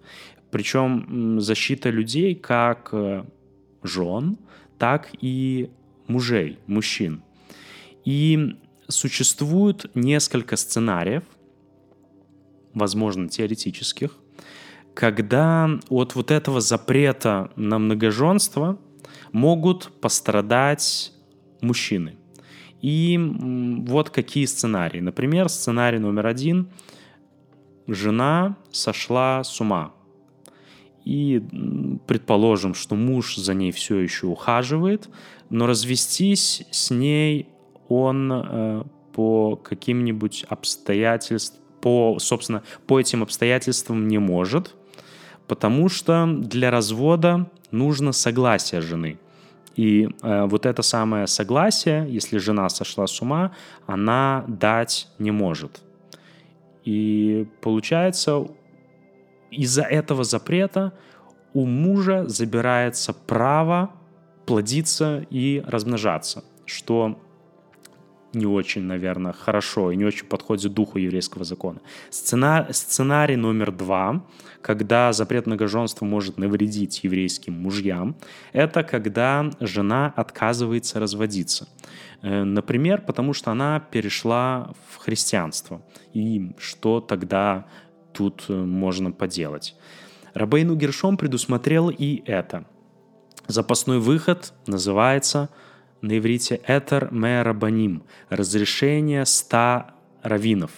Причем 0.50 1.40
защита 1.40 1.92
людей 1.92 2.34
как 2.34 2.90
э, 2.94 3.26
жен, 3.84 4.38
так 4.80 5.10
и 5.22 5.70
мужей, 6.08 6.58
мужчин. 6.66 7.22
И 8.06 8.56
существует 8.88 9.86
несколько 9.94 10.56
сценариев, 10.56 11.24
возможно, 12.74 13.30
теоретических, 13.30 14.18
когда 14.98 15.70
от 15.90 16.16
вот 16.16 16.32
этого 16.32 16.60
запрета 16.60 17.52
на 17.56 17.78
многоженство 17.78 18.80
могут 19.32 19.92
пострадать 20.02 21.14
мужчины. 21.62 22.18
И 22.82 23.20
вот 23.86 24.10
какие 24.10 24.46
сценарии. 24.46 25.00
Например, 25.00 25.50
сценарий 25.50 26.00
номер 26.00 26.26
один. 26.26 26.72
Жена 27.86 28.58
сошла 28.72 29.44
с 29.44 29.62
ума. 29.62 29.94
И 31.06 31.44
предположим, 32.08 32.74
что 32.74 32.96
муж 32.96 33.36
за 33.36 33.54
ней 33.54 33.72
все 33.72 34.00
еще 34.00 34.26
ухаживает, 34.26 35.10
но 35.52 35.68
развестись 35.68 36.64
с 36.72 36.90
ней 36.90 37.50
он 37.88 38.32
э, 38.34 38.84
по 39.14 39.58
каким-нибудь 39.58 40.44
обстоятельствам, 40.50 41.62
по, 41.82 42.18
собственно, 42.18 42.64
по 42.88 43.00
этим 43.00 43.22
обстоятельствам 43.22 44.08
не 44.08 44.18
может, 44.18 44.74
потому 45.48 45.90
что 45.90 46.28
для 46.28 46.72
развода 46.72 47.50
нужно 47.72 48.12
согласие 48.12 48.82
жены. 48.82 49.20
И 49.76 50.10
э, 50.24 50.46
вот 50.46 50.66
это 50.66 50.82
самое 50.82 51.28
согласие, 51.28 52.08
если 52.10 52.40
жена 52.40 52.68
сошла 52.70 53.06
с 53.06 53.22
ума, 53.22 53.52
она 53.86 54.44
дать 54.48 55.08
не 55.20 55.32
может. 55.32 55.82
И 56.84 57.48
получается, 57.62 58.48
из-за 59.52 59.84
этого 59.84 60.24
запрета 60.24 60.94
у 61.54 61.66
мужа 61.66 62.28
забирается 62.28 63.14
право 63.14 63.92
плодиться 64.46 65.26
и 65.30 65.64
размножаться, 65.68 66.44
что 66.66 67.20
не 68.38 68.46
очень, 68.46 68.84
наверное, 68.84 69.34
хорошо 69.34 69.92
и 69.92 69.96
не 69.96 70.06
очень 70.06 70.26
подходит 70.26 70.74
духу 70.74 70.98
еврейского 71.00 71.44
закона. 71.44 71.80
Сцена... 72.10 72.68
Сценарий 72.72 73.36
номер 73.36 73.72
два, 73.72 74.26
когда 74.62 75.14
запрет 75.14 75.46
многоженства 75.48 76.06
может 76.06 76.38
навредить 76.38 77.04
еврейским 77.04 77.54
мужьям, 77.54 78.16
это 78.54 78.84
когда 78.84 79.50
жена 79.60 80.14
отказывается 80.16 81.00
разводиться. 81.00 81.68
Э, 82.22 82.44
например, 82.44 83.02
потому 83.02 83.34
что 83.34 83.52
она 83.52 83.80
перешла 83.80 84.74
в 84.90 84.98
христианство. 84.98 85.82
И 86.14 86.52
что 86.58 87.00
тогда 87.00 87.66
тут 88.14 88.46
э, 88.50 88.54
можно 88.54 89.12
поделать? 89.12 89.76
Рабейну 90.34 90.76
Гершом 90.76 91.18
предусмотрел 91.18 91.90
и 91.90 92.22
это. 92.26 92.66
Запасной 93.48 94.00
выход 94.00 94.54
называется 94.68 95.50
на 96.02 96.18
иврите 96.18 96.62
«этер 96.68 97.10
мерабаним»— 97.12 98.04
разрешение 98.30 99.26
ста 99.26 99.96
раввинов. 100.22 100.72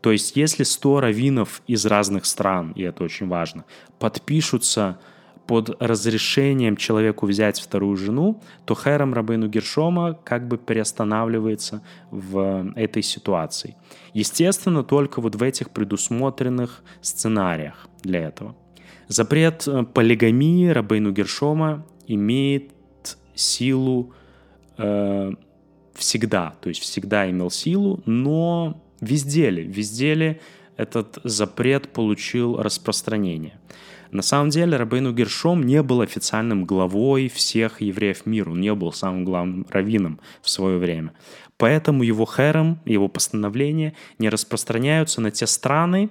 То 0.00 0.12
есть 0.12 0.36
если 0.36 0.62
100 0.62 1.00
раввинов 1.00 1.62
из 1.66 1.84
разных 1.86 2.26
стран, 2.26 2.72
и 2.76 2.82
это 2.82 3.02
очень 3.02 3.26
важно, 3.26 3.64
подпишутся 3.98 4.98
под 5.46 5.80
разрешением 5.80 6.76
человеку 6.76 7.26
взять 7.26 7.60
вторую 7.60 7.96
жену, 7.96 8.40
то 8.64 8.74
Хэром 8.74 9.14
Рабейну 9.14 9.48
Гершома 9.48 10.18
как 10.24 10.48
бы 10.48 10.58
приостанавливается 10.58 11.82
в 12.10 12.72
этой 12.74 13.02
ситуации. 13.02 13.76
Естественно, 14.12 14.82
только 14.82 15.20
вот 15.20 15.36
в 15.36 15.42
этих 15.42 15.70
предусмотренных 15.70 16.82
сценариях 17.00 17.88
для 18.02 18.20
этого. 18.20 18.56
Запрет 19.08 19.68
полигамии 19.94 20.68
Рабейну 20.68 21.12
Гершома 21.12 21.86
имеет 22.06 22.72
силу 23.34 24.14
э, 24.78 25.32
всегда, 25.94 26.54
то 26.60 26.68
есть 26.68 26.80
всегда 26.82 27.28
имел 27.30 27.50
силу, 27.50 28.02
но 28.06 28.82
везде 29.00 29.50
ли, 29.50 29.62
везде 29.62 30.14
ли 30.14 30.40
этот 30.76 31.18
запрет 31.24 31.92
получил 31.92 32.56
распространение. 32.60 33.58
На 34.10 34.22
самом 34.22 34.50
деле 34.50 34.76
Рабейну 34.76 35.12
Гершом 35.12 35.64
не 35.64 35.82
был 35.82 36.00
официальным 36.00 36.64
главой 36.64 37.28
всех 37.28 37.80
евреев 37.80 38.24
мира, 38.24 38.50
он 38.50 38.60
не 38.60 38.74
был 38.74 38.92
самым 38.92 39.24
главным 39.24 39.66
раввином 39.68 40.20
в 40.42 40.48
свое 40.48 40.78
время. 40.78 41.12
Поэтому 41.56 42.02
его 42.02 42.26
херем, 42.26 42.78
его 42.84 43.08
постановления 43.08 43.94
не 44.18 44.28
распространяются 44.28 45.20
на 45.20 45.30
те 45.30 45.46
страны, 45.46 46.10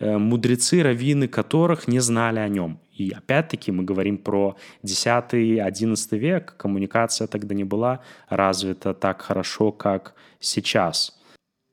мудрецы, 0.00 0.82
раввины 0.82 1.28
которых 1.28 1.88
не 1.88 2.00
знали 2.00 2.38
о 2.38 2.48
нем. 2.48 2.80
И 2.92 3.10
опять-таки 3.10 3.72
мы 3.72 3.84
говорим 3.84 4.18
про 4.18 4.56
10-11 4.84 6.18
век, 6.18 6.54
коммуникация 6.56 7.26
тогда 7.26 7.54
не 7.54 7.64
была 7.64 8.00
развита 8.28 8.94
так 8.94 9.22
хорошо, 9.22 9.72
как 9.72 10.14
сейчас. 10.40 11.18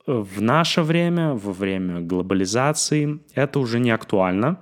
В 0.06 0.42
наше 0.42 0.82
время, 0.82 1.34
во 1.34 1.54
время 1.54 2.02
глобализации, 2.02 3.20
это 3.36 3.60
уже 3.60 3.80
не 3.80 3.92
актуально, 3.92 4.60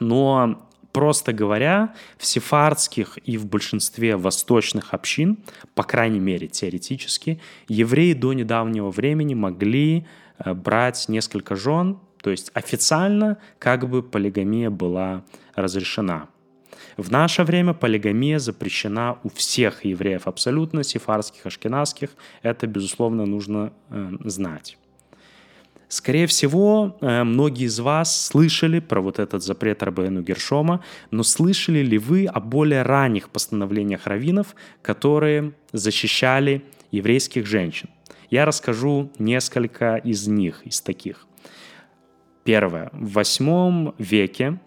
но 0.00 0.68
просто 0.92 1.32
говоря, 1.32 1.94
в 2.18 2.26
сефардских 2.26 3.18
и 3.24 3.36
в 3.36 3.46
большинстве 3.46 4.16
восточных 4.16 4.92
общин, 4.92 5.38
по 5.76 5.84
крайней 5.84 6.18
мере 6.18 6.48
теоретически, 6.48 7.40
евреи 7.68 8.12
до 8.12 8.32
недавнего 8.32 8.90
времени 8.90 9.34
могли 9.34 10.06
э, 10.38 10.52
брать 10.52 11.08
несколько 11.08 11.54
жен, 11.54 12.00
то 12.22 12.30
есть 12.30 12.50
официально 12.54 13.38
как 13.58 13.88
бы 13.88 14.02
полигамия 14.02 14.70
была 14.70 15.24
разрешена. 15.54 16.28
В 16.96 17.10
наше 17.10 17.44
время 17.44 17.72
полигамия 17.72 18.38
запрещена 18.38 19.18
у 19.22 19.30
всех 19.30 19.84
евреев 19.84 20.26
абсолютно, 20.26 20.82
сефарских, 20.84 21.46
ашкенадских. 21.46 22.10
Это, 22.42 22.66
безусловно, 22.66 23.26
нужно 23.26 23.72
э, 23.88 24.10
знать. 24.24 24.76
Скорее 25.88 26.26
всего, 26.26 26.96
э, 27.00 27.24
многие 27.24 27.64
из 27.64 27.80
вас 27.80 28.26
слышали 28.26 28.80
про 28.80 29.00
вот 29.00 29.18
этот 29.18 29.42
запрет 29.42 29.82
Рабейну 29.82 30.22
Гершома, 30.22 30.84
но 31.10 31.22
слышали 31.22 31.80
ли 31.80 31.98
вы 31.98 32.26
о 32.26 32.38
более 32.38 32.82
ранних 32.82 33.30
постановлениях 33.30 34.06
раввинов, 34.06 34.54
которые 34.82 35.52
защищали 35.72 36.62
еврейских 36.92 37.46
женщин? 37.46 37.88
Я 38.30 38.44
расскажу 38.44 39.10
несколько 39.18 39.96
из 39.96 40.28
них, 40.28 40.62
из 40.64 40.80
таких. 40.80 41.26
Первое. 42.50 42.90
В 42.92 43.12
восьмом 43.12 43.94
веке 43.96 44.58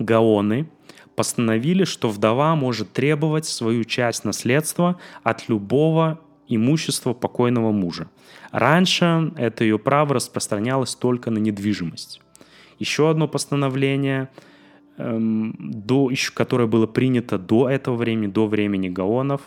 Гаоны 0.00 0.68
постановили, 1.14 1.84
что 1.84 2.08
вдова 2.08 2.56
может 2.56 2.92
требовать 2.92 3.46
свою 3.46 3.84
часть 3.84 4.24
наследства 4.24 4.98
от 5.22 5.48
любого 5.48 6.18
имущество 6.48 7.12
покойного 7.12 7.70
мужа. 7.70 8.10
Раньше 8.50 9.32
это 9.36 9.62
ее 9.62 9.78
право 9.78 10.16
распространялось 10.16 10.96
только 10.96 11.30
на 11.30 11.38
недвижимость. 11.38 12.20
Еще 12.80 13.08
одно 13.08 13.28
постановление, 13.28 14.28
эм, 14.98 15.54
до, 15.60 16.10
еще, 16.10 16.32
которое 16.32 16.66
было 16.66 16.88
принято 16.88 17.38
до 17.38 17.70
этого 17.70 17.94
времени, 17.94 18.26
до 18.26 18.48
времени 18.48 18.88
Гаонов, 18.88 19.42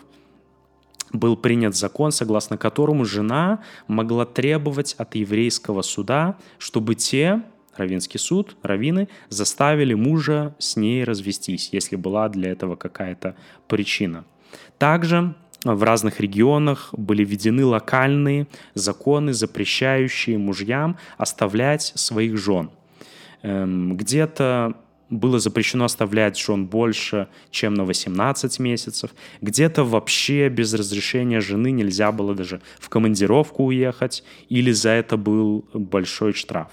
был 1.13 1.35
принят 1.35 1.75
закон, 1.75 2.11
согласно 2.11 2.57
которому 2.57 3.05
жена 3.05 3.59
могла 3.87 4.25
требовать 4.25 4.93
от 4.97 5.15
еврейского 5.15 5.81
суда, 5.81 6.37
чтобы 6.57 6.95
те, 6.95 7.43
Равинский 7.75 8.19
суд, 8.19 8.57
раввины, 8.61 9.07
заставили 9.29 9.93
мужа 9.93 10.55
с 10.59 10.75
ней 10.75 11.03
развестись, 11.03 11.69
если 11.71 11.95
была 11.95 12.27
для 12.29 12.51
этого 12.51 12.75
какая-то 12.75 13.35
причина. 13.67 14.25
Также 14.77 15.33
в 15.63 15.83
разных 15.83 16.19
регионах 16.19 16.93
были 16.93 17.23
введены 17.23 17.65
локальные 17.65 18.47
законы, 18.73 19.33
запрещающие 19.33 20.37
мужьям 20.37 20.97
оставлять 21.17 21.91
своих 21.95 22.37
жен. 22.37 22.69
Эм, 23.41 23.95
где-то 23.97 24.75
было 25.09 25.39
запрещено 25.39 25.85
оставлять 25.85 26.37
жен 26.37 26.67
больше, 26.67 27.27
чем 27.49 27.73
на 27.73 27.85
18 27.85 28.59
месяцев. 28.59 29.11
Где-то 29.41 29.83
вообще 29.83 30.49
без 30.49 30.73
разрешения 30.73 31.41
жены 31.41 31.71
нельзя 31.71 32.11
было 32.11 32.35
даже 32.35 32.61
в 32.79 32.89
командировку 32.89 33.65
уехать, 33.65 34.23
или 34.49 34.71
за 34.71 34.89
это 34.89 35.17
был 35.17 35.65
большой 35.73 36.33
штраф. 36.33 36.71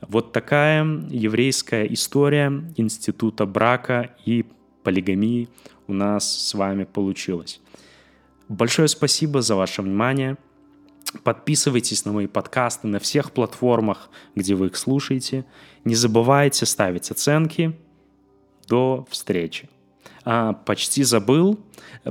Вот 0.00 0.32
такая 0.32 0.84
еврейская 1.10 1.84
история 1.92 2.52
института 2.76 3.46
брака 3.46 4.14
и 4.24 4.44
полигамии 4.84 5.48
у 5.86 5.92
нас 5.92 6.30
с 6.30 6.54
вами 6.54 6.84
получилась. 6.84 7.60
Большое 8.48 8.88
спасибо 8.88 9.42
за 9.42 9.56
ваше 9.56 9.82
внимание. 9.82 10.36
Подписывайтесь 11.22 12.04
на 12.04 12.12
мои 12.12 12.26
подкасты 12.26 12.86
на 12.86 12.98
всех 12.98 13.32
платформах, 13.32 14.10
где 14.34 14.54
вы 14.54 14.66
их 14.66 14.76
слушаете. 14.76 15.44
Не 15.84 15.94
забывайте 15.94 16.66
ставить 16.66 17.10
оценки. 17.10 17.76
До 18.68 19.06
встречи. 19.10 19.68
А, 20.24 20.52
почти 20.52 21.04
забыл. 21.04 21.58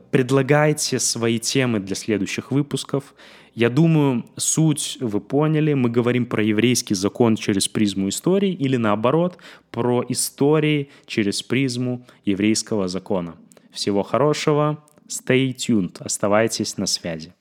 Предлагайте 0.10 1.00
свои 1.00 1.38
темы 1.38 1.80
для 1.80 1.96
следующих 1.96 2.52
выпусков. 2.52 3.14
Я 3.54 3.70
думаю, 3.70 4.26
суть 4.38 4.98
вы 5.02 5.20
поняли. 5.20 5.74
Мы 5.74 5.90
говорим 5.90 6.26
про 6.26 6.44
еврейский 6.44 6.96
закон 6.96 7.36
через 7.36 7.68
призму 7.68 8.10
истории 8.10 8.54
или 8.54 8.78
наоборот, 8.78 9.38
про 9.72 10.04
истории 10.10 10.90
через 11.06 11.44
призму 11.44 12.06
еврейского 12.26 12.88
закона. 12.88 13.36
Всего 13.72 14.02
хорошего. 14.02 14.84
Stay 15.08 15.54
tuned. 15.56 15.98
Оставайтесь 16.00 16.78
на 16.78 16.88
связи. 16.88 17.34